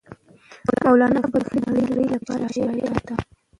[0.83, 2.75] مولانا بلخي د نړۍ لپاره شاعر
[3.07, 3.13] دی.